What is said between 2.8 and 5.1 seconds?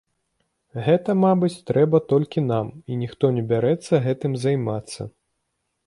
і ніхто не бярэцца гэтым займацца.